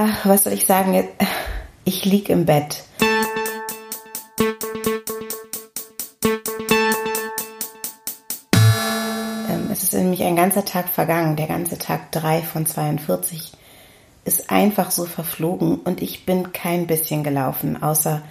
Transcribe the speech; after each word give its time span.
ach, 0.00 0.26
was 0.26 0.44
soll 0.44 0.54
ich 0.54 0.66
sagen? 0.66 1.08
Ich 1.84 2.04
lieg 2.04 2.30
im 2.30 2.46
Bett. 2.46 2.84
Ähm, 9.48 9.68
es 9.70 9.82
ist 9.82 9.92
nämlich 9.92 10.22
ein 10.22 10.36
ganzer 10.36 10.64
Tag 10.64 10.88
vergangen, 10.88 11.36
der 11.36 11.48
ganze 11.48 11.78
Tag 11.78 12.12
3 12.12 12.42
von 12.42 12.64
42 12.64 13.52
ist 14.24 14.50
einfach 14.50 14.90
so 14.90 15.04
verflogen 15.04 15.76
und 15.80 16.02
ich 16.02 16.24
bin 16.24 16.52
kein 16.52 16.86
bisschen 16.86 17.22
gelaufen, 17.22 17.82
außer 17.82 18.22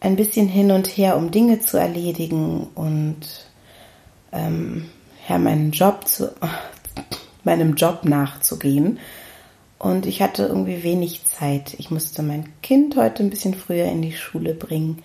ein 0.00 0.16
bisschen 0.16 0.48
hin 0.48 0.70
und 0.70 0.86
her, 0.86 1.16
um 1.16 1.30
Dinge 1.30 1.60
zu 1.60 1.76
erledigen 1.76 2.68
und 2.74 3.18
ähm, 4.32 4.90
ja, 5.28 5.38
meinen 5.38 5.70
Job 5.72 6.08
zu, 6.08 6.32
meinem 7.44 7.74
Job 7.74 8.04
nachzugehen. 8.04 8.98
Und 9.78 10.06
ich 10.06 10.22
hatte 10.22 10.46
irgendwie 10.46 10.82
wenig 10.82 11.24
Zeit. 11.24 11.74
Ich 11.78 11.90
musste 11.90 12.22
mein 12.22 12.52
Kind 12.62 12.96
heute 12.96 13.22
ein 13.22 13.30
bisschen 13.30 13.54
früher 13.54 13.86
in 13.86 14.02
die 14.02 14.12
Schule 14.12 14.54
bringen. 14.54 15.02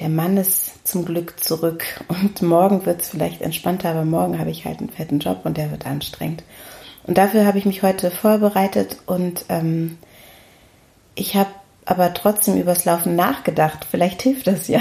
Der 0.00 0.08
Mann 0.08 0.36
ist 0.36 0.86
zum 0.86 1.04
Glück 1.04 1.42
zurück 1.44 1.84
und 2.08 2.42
morgen 2.42 2.86
wird 2.86 3.02
es 3.02 3.10
vielleicht 3.10 3.42
entspannter, 3.42 3.90
aber 3.90 4.04
morgen 4.04 4.38
habe 4.38 4.50
ich 4.50 4.64
halt 4.64 4.80
einen 4.80 4.88
fetten 4.88 5.18
Job 5.18 5.40
und 5.44 5.56
der 5.56 5.70
wird 5.70 5.86
anstrengend. 5.86 6.42
Und 7.04 7.18
dafür 7.18 7.46
habe 7.46 7.58
ich 7.58 7.66
mich 7.66 7.82
heute 7.82 8.10
vorbereitet 8.10 8.98
und 9.06 9.44
ähm, 9.48 9.98
ich 11.14 11.36
habe 11.36 11.50
aber 11.84 12.14
trotzdem 12.14 12.56
übers 12.56 12.84
Laufen 12.84 13.16
nachgedacht. 13.16 13.86
Vielleicht 13.90 14.22
hilft 14.22 14.46
das 14.46 14.68
ja. 14.68 14.80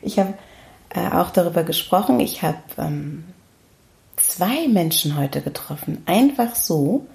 Ich 0.00 0.18
habe 0.18 0.34
äh, 0.90 1.08
auch 1.08 1.30
darüber 1.30 1.64
gesprochen. 1.64 2.20
Ich 2.20 2.42
habe 2.42 2.58
ähm, 2.78 3.24
zwei 4.16 4.68
Menschen 4.68 5.16
heute 5.16 5.40
getroffen, 5.40 6.02
einfach 6.06 6.54
so, 6.54 7.06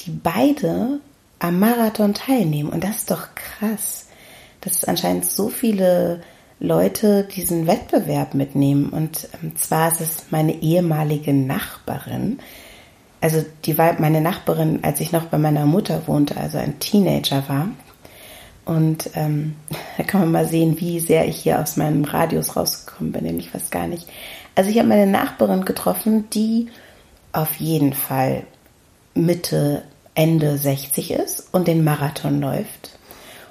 die 0.00 0.10
beide 0.10 1.00
am 1.38 1.58
Marathon 1.58 2.14
teilnehmen. 2.14 2.70
Und 2.70 2.84
das 2.84 2.98
ist 2.98 3.10
doch 3.10 3.28
krass, 3.34 4.06
dass 4.60 4.84
anscheinend 4.84 5.24
so 5.24 5.48
viele 5.48 6.20
Leute 6.60 7.24
diesen 7.24 7.66
Wettbewerb 7.66 8.34
mitnehmen. 8.34 8.88
Und 8.90 9.28
ähm, 9.42 9.56
zwar 9.56 9.92
ist 9.92 10.00
es 10.00 10.26
meine 10.30 10.54
ehemalige 10.62 11.32
Nachbarin. 11.32 12.38
Also 13.20 13.44
die 13.64 13.78
war 13.78 14.00
meine 14.00 14.20
Nachbarin, 14.20 14.80
als 14.82 15.00
ich 15.00 15.12
noch 15.12 15.26
bei 15.26 15.38
meiner 15.38 15.66
Mutter 15.66 16.06
wohnte, 16.06 16.36
also 16.36 16.58
ein 16.58 16.78
Teenager 16.78 17.48
war. 17.48 17.68
Und 18.64 19.10
ähm, 19.14 19.56
da 19.96 20.04
kann 20.04 20.20
man 20.20 20.32
mal 20.32 20.46
sehen, 20.46 20.80
wie 20.80 21.00
sehr 21.00 21.26
ich 21.28 21.36
hier 21.36 21.60
aus 21.60 21.76
meinem 21.76 22.04
Radius 22.04 22.56
rausgekommen 22.56 23.12
bin, 23.12 23.24
nämlich 23.24 23.50
fast 23.50 23.70
gar 23.70 23.86
nicht. 23.86 24.06
Also 24.54 24.70
ich 24.70 24.78
habe 24.78 24.88
meine 24.88 25.06
Nachbarin 25.06 25.64
getroffen, 25.64 26.28
die 26.30 26.68
auf 27.32 27.56
jeden 27.56 27.92
Fall 27.92 28.42
Mitte, 29.24 29.82
Ende 30.14 30.58
60 30.58 31.12
ist 31.12 31.48
und 31.52 31.68
den 31.68 31.84
Marathon 31.84 32.40
läuft. 32.40 32.98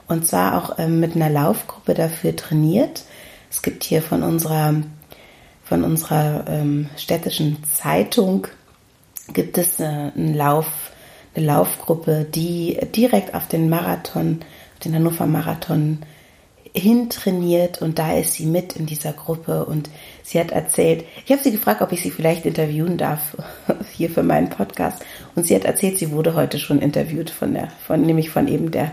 Und 0.07 0.27
zwar 0.27 0.57
auch 0.57 0.79
ähm, 0.79 0.99
mit 0.99 1.15
einer 1.15 1.29
Laufgruppe 1.29 1.93
dafür 1.93 2.35
trainiert. 2.35 3.03
Es 3.49 3.61
gibt 3.61 3.83
hier 3.83 4.01
von 4.01 4.23
unserer, 4.23 4.73
von 5.63 5.83
unserer 5.83 6.45
ähm, 6.47 6.89
städtischen 6.97 7.63
Zeitung 7.63 8.47
gibt 9.33 9.57
es 9.57 9.79
äh, 9.79 9.85
einen 9.85 10.33
Lauf, 10.33 10.91
eine 11.35 11.45
Laufgruppe, 11.45 12.25
die 12.25 12.77
direkt 12.95 13.33
auf 13.33 13.47
den 13.47 13.69
Marathon, 13.69 14.39
den 14.83 14.95
Hannover 14.95 15.25
Marathon 15.25 15.99
hintrainiert 16.73 17.81
und 17.81 17.99
da 17.99 18.13
ist 18.13 18.33
sie 18.33 18.45
mit 18.45 18.73
in 18.73 18.85
dieser 18.85 19.13
Gruppe 19.13 19.65
und 19.65 19.89
sie 20.23 20.39
hat 20.39 20.51
erzählt, 20.51 21.05
ich 21.25 21.31
habe 21.31 21.41
sie 21.43 21.51
gefragt, 21.51 21.81
ob 21.81 21.91
ich 21.91 22.01
sie 22.01 22.11
vielleicht 22.11 22.45
interviewen 22.45 22.97
darf 22.97 23.35
hier 23.93 24.09
für 24.09 24.23
meinen 24.23 24.49
Podcast 24.49 25.03
und 25.35 25.45
sie 25.45 25.55
hat 25.55 25.65
erzählt, 25.65 25.97
sie 25.97 26.11
wurde 26.11 26.35
heute 26.35 26.59
schon 26.59 26.79
interviewt 26.79 27.29
von 27.29 27.53
der, 27.53 27.69
von 27.85 28.01
nämlich 28.01 28.29
von 28.29 28.47
eben 28.47 28.71
der 28.71 28.91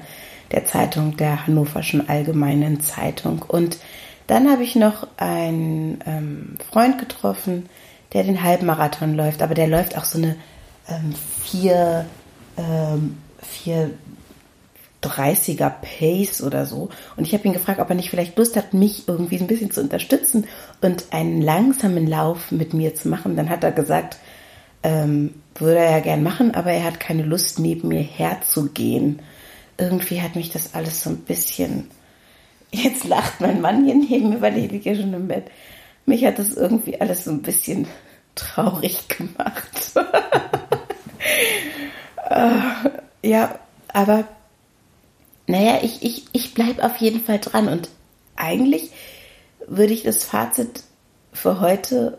der 0.50 0.64
Zeitung 0.66 1.16
der 1.16 1.46
Hannoverschen 1.46 2.08
Allgemeinen 2.08 2.80
Zeitung. 2.80 3.42
Und 3.48 3.78
dann 4.26 4.50
habe 4.50 4.62
ich 4.62 4.76
noch 4.76 5.06
einen 5.16 5.98
ähm, 6.06 6.58
Freund 6.70 6.98
getroffen, 6.98 7.68
der 8.12 8.22
den 8.22 8.42
Halbmarathon 8.42 9.14
läuft, 9.14 9.42
aber 9.42 9.54
der 9.54 9.66
läuft 9.66 9.98
auch 9.98 10.04
so 10.04 10.18
eine 10.18 10.36
ähm, 10.88 11.14
vier 11.42 12.06
ähm, 12.56 13.16
vier 13.38 13.90
30er 15.04 15.70
Pace 15.70 16.42
oder 16.42 16.66
so. 16.66 16.88
Und 17.16 17.26
ich 17.26 17.34
habe 17.34 17.46
ihn 17.46 17.52
gefragt, 17.52 17.80
ob 17.80 17.88
er 17.88 17.94
nicht 17.94 18.10
vielleicht 18.10 18.38
Lust 18.38 18.56
hat, 18.56 18.74
mich 18.74 19.06
irgendwie 19.06 19.38
ein 19.38 19.46
bisschen 19.46 19.70
zu 19.70 19.80
unterstützen 19.80 20.46
und 20.80 21.06
einen 21.10 21.42
langsamen 21.42 22.06
Lauf 22.06 22.50
mit 22.50 22.74
mir 22.74 22.94
zu 22.94 23.08
machen. 23.08 23.36
Dann 23.36 23.50
hat 23.50 23.64
er 23.64 23.72
gesagt, 23.72 24.18
ähm, 24.82 25.34
würde 25.56 25.78
er 25.78 25.90
ja 25.92 26.00
gern 26.00 26.22
machen, 26.22 26.54
aber 26.54 26.72
er 26.72 26.84
hat 26.84 27.00
keine 27.00 27.22
Lust, 27.22 27.58
neben 27.58 27.88
mir 27.88 28.02
herzugehen. 28.02 29.20
Irgendwie 29.78 30.20
hat 30.20 30.36
mich 30.36 30.50
das 30.50 30.74
alles 30.74 31.02
so 31.02 31.10
ein 31.10 31.18
bisschen. 31.18 31.90
Jetzt 32.70 33.04
lacht 33.04 33.40
mein 33.40 33.60
Mann 33.60 33.84
hier 33.84 33.94
neben 33.94 34.30
mir, 34.30 34.40
weil 34.40 34.58
ich 34.58 34.70
liege 34.70 34.96
schon 34.96 35.14
im 35.14 35.28
Bett. 35.28 35.44
Mich 36.06 36.24
hat 36.24 36.38
das 36.38 36.54
irgendwie 36.54 37.00
alles 37.00 37.24
so 37.24 37.30
ein 37.30 37.42
bisschen 37.42 37.86
traurig 38.34 39.08
gemacht. 39.08 39.92
uh, 42.30 42.88
ja, 43.22 43.58
aber 43.88 44.24
naja, 45.46 45.78
ich, 45.82 46.02
ich, 46.02 46.24
ich 46.32 46.54
bleibe 46.54 46.84
auf 46.84 46.96
jeden 46.96 47.20
Fall 47.20 47.38
dran 47.38 47.68
und 47.68 47.88
eigentlich 48.36 48.90
würde 49.66 49.92
ich 49.92 50.02
das 50.02 50.24
Fazit 50.24 50.82
für 51.32 51.60
heute 51.60 52.18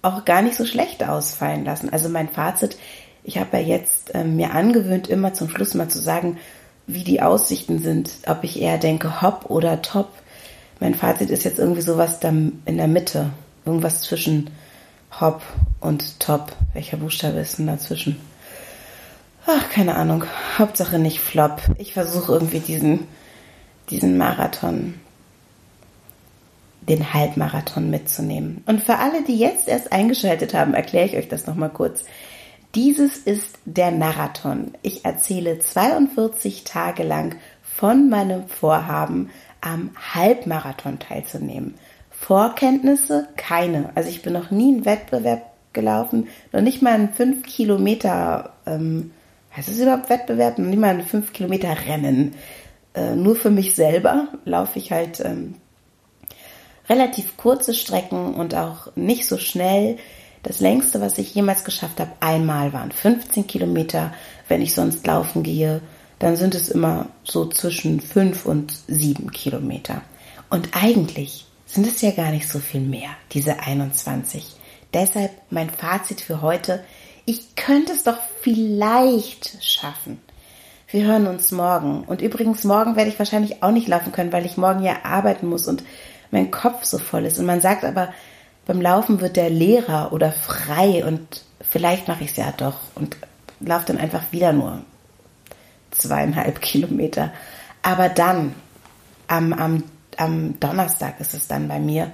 auch 0.00 0.24
gar 0.24 0.42
nicht 0.42 0.56
so 0.56 0.66
schlecht 0.66 1.04
ausfallen 1.04 1.64
lassen. 1.64 1.90
Also 1.90 2.08
mein 2.08 2.28
Fazit, 2.28 2.76
ich 3.22 3.38
habe 3.38 3.58
ja 3.58 3.62
jetzt 3.62 4.14
äh, 4.14 4.24
mir 4.24 4.52
angewöhnt, 4.52 5.08
immer 5.08 5.32
zum 5.32 5.48
Schluss 5.48 5.74
mal 5.74 5.88
zu 5.88 6.00
sagen, 6.00 6.38
wie 6.86 7.04
die 7.04 7.22
Aussichten 7.22 7.78
sind, 7.78 8.10
ob 8.26 8.42
ich 8.42 8.60
eher 8.60 8.78
denke 8.78 9.22
hopp 9.22 9.48
oder 9.48 9.82
top. 9.82 10.08
Mein 10.80 10.94
Fazit 10.94 11.30
ist 11.30 11.44
jetzt 11.44 11.60
irgendwie 11.60 11.82
sowas 11.82 12.18
in 12.22 12.62
der 12.66 12.88
Mitte, 12.88 13.30
irgendwas 13.64 14.02
zwischen 14.02 14.50
hopp 15.20 15.42
und 15.80 16.18
top. 16.18 16.52
Welcher 16.72 16.96
Buchstabe 16.96 17.38
ist 17.38 17.58
denn 17.58 17.68
dazwischen? 17.68 18.16
Ach, 19.46 19.70
keine 19.70 19.96
Ahnung. 19.96 20.24
Hauptsache 20.58 20.98
nicht 20.98 21.20
flop. 21.20 21.62
Ich 21.78 21.94
versuche 21.94 22.32
irgendwie 22.32 22.60
diesen, 22.60 23.08
diesen 23.90 24.16
Marathon, 24.16 24.94
den 26.82 27.12
Halbmarathon 27.12 27.90
mitzunehmen. 27.90 28.62
Und 28.66 28.82
für 28.82 28.98
alle, 28.98 29.22
die 29.22 29.38
jetzt 29.38 29.66
erst 29.66 29.92
eingeschaltet 29.92 30.54
haben, 30.54 30.74
erkläre 30.74 31.06
ich 31.06 31.16
euch 31.16 31.28
das 31.28 31.46
nochmal 31.46 31.70
kurz. 31.70 32.04
Dieses 32.74 33.18
ist 33.18 33.58
der 33.64 33.90
Marathon. 33.90 34.72
Ich 34.82 35.04
erzähle 35.04 35.58
42 35.58 36.64
Tage 36.64 37.02
lang 37.02 37.36
von 37.62 38.08
meinem 38.08 38.48
Vorhaben, 38.48 39.30
am 39.60 39.90
Halbmarathon 40.14 40.98
teilzunehmen. 40.98 41.74
Vorkenntnisse? 42.10 43.28
Keine. 43.36 43.90
Also 43.94 44.08
ich 44.08 44.22
bin 44.22 44.32
noch 44.32 44.50
nie 44.50 44.72
einen 44.74 44.84
Wettbewerb 44.84 45.42
gelaufen, 45.72 46.28
noch 46.52 46.60
nicht 46.60 46.82
mal 46.82 46.92
einen 46.92 47.12
5 47.12 47.42
Kilometer 47.44 48.52
ähm, 48.66 49.10
heißt 49.56 49.68
es 49.68 49.80
überhaupt 49.80 50.10
Wettbewerb? 50.10 50.58
Nicht 50.58 50.78
mal 50.78 50.90
ein 50.94 51.04
5 51.04 51.32
Kilometer 51.32 51.76
Rennen. 51.86 52.34
Äh, 52.94 53.14
nur 53.14 53.36
für 53.36 53.50
mich 53.50 53.74
selber 53.74 54.28
laufe 54.44 54.78
ich 54.78 54.92
halt 54.92 55.20
ähm, 55.20 55.54
relativ 56.88 57.36
kurze 57.36 57.74
Strecken 57.74 58.34
und 58.34 58.54
auch 58.54 58.94
nicht 58.96 59.26
so 59.26 59.38
schnell. 59.38 59.96
Das 60.42 60.60
längste, 60.60 61.00
was 61.00 61.18
ich 61.18 61.34
jemals 61.34 61.64
geschafft 61.64 62.00
habe, 62.00 62.12
einmal 62.20 62.72
waren 62.72 62.90
15 62.90 63.46
Kilometer. 63.46 64.12
Wenn 64.48 64.60
ich 64.60 64.74
sonst 64.74 65.06
laufen 65.06 65.42
gehe, 65.42 65.80
dann 66.18 66.36
sind 66.36 66.54
es 66.54 66.68
immer 66.68 67.08
so 67.24 67.46
zwischen 67.48 68.00
5 68.00 68.46
und 68.46 68.74
7 68.88 69.30
Kilometer. 69.32 70.02
Und 70.50 70.70
eigentlich 70.72 71.46
sind 71.66 71.86
es 71.86 72.00
ja 72.02 72.10
gar 72.10 72.30
nicht 72.30 72.48
so 72.48 72.58
viel 72.58 72.80
mehr, 72.82 73.10
diese 73.32 73.60
21. 73.60 74.56
Deshalb 74.92 75.30
mein 75.50 75.70
Fazit 75.70 76.20
für 76.20 76.42
heute 76.42 76.84
ich 77.24 77.54
könnte 77.56 77.92
es 77.92 78.02
doch 78.02 78.18
vielleicht 78.40 79.62
schaffen. 79.62 80.20
Wir 80.88 81.04
hören 81.04 81.26
uns 81.26 81.52
morgen. 81.52 82.04
Und 82.04 82.20
übrigens, 82.20 82.64
morgen 82.64 82.96
werde 82.96 83.10
ich 83.10 83.18
wahrscheinlich 83.18 83.62
auch 83.62 83.70
nicht 83.70 83.88
laufen 83.88 84.12
können, 84.12 84.32
weil 84.32 84.44
ich 84.44 84.56
morgen 84.56 84.82
ja 84.82 85.04
arbeiten 85.04 85.48
muss 85.48 85.66
und 85.66 85.82
mein 86.30 86.50
Kopf 86.50 86.84
so 86.84 86.98
voll 86.98 87.24
ist. 87.24 87.38
Und 87.38 87.46
man 87.46 87.60
sagt 87.60 87.84
aber, 87.84 88.12
beim 88.66 88.80
Laufen 88.80 89.20
wird 89.20 89.36
der 89.36 89.50
Lehrer 89.50 90.12
oder 90.12 90.32
frei 90.32 91.04
und 91.04 91.44
vielleicht 91.68 92.08
mache 92.08 92.24
ich 92.24 92.30
es 92.30 92.36
ja 92.36 92.52
doch 92.56 92.76
und 92.94 93.16
laufe 93.60 93.86
dann 93.86 93.98
einfach 93.98 94.32
wieder 94.32 94.52
nur 94.52 94.82
zweieinhalb 95.90 96.60
Kilometer. 96.60 97.32
Aber 97.82 98.08
dann, 98.08 98.54
am, 99.28 99.52
am, 99.52 99.84
am 100.16 100.60
Donnerstag 100.60 101.20
ist 101.20 101.34
es 101.34 101.48
dann 101.48 101.68
bei 101.68 101.78
mir, 101.78 102.10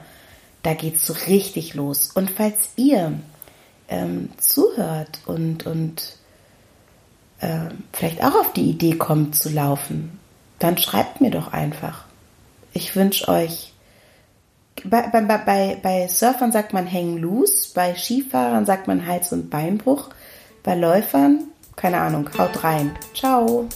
da 0.63 0.75
geht 0.75 0.97
es 0.97 1.07
so 1.07 1.15
richtig 1.27 1.75
los. 1.75 2.11
Und 2.15 2.31
falls 2.31 2.71
ihr 2.77 3.13
ähm, 3.89 4.31
zuhört 4.37 5.21
und, 5.27 5.67
und 5.67 6.17
äh, 7.41 7.71
vielleicht 7.93 8.23
auch 8.23 8.35
auf 8.35 8.53
die 8.53 8.71
Idee 8.71 8.97
kommt 8.97 9.35
zu 9.35 9.49
laufen, 9.51 10.19
dann 10.59 10.79
schreibt 10.79 11.21
mir 11.21 11.31
doch 11.31 11.53
einfach. 11.53 12.05
Ich 12.73 12.95
wünsche 12.97 13.29
euch, 13.29 13.73
bei, 14.85 15.03
bei, 15.09 15.21
bei, 15.21 15.79
bei 15.83 16.09
Surfern 16.09 16.53
sagt 16.53 16.73
man 16.73 16.87
hängen 16.87 17.19
loose, 17.19 17.73
bei 17.75 17.95
Skifahrern 17.95 18.67
sagt 18.67 18.87
man 18.87 19.07
Hals- 19.07 19.33
und 19.33 19.51
Beinbruch, 19.51 20.11
bei 20.63 20.75
Läufern 20.75 21.49
keine 21.79 22.01
Ahnung, 22.01 22.29
haut 22.37 22.65
rein. 22.65 22.91
Ciao. 23.15 23.69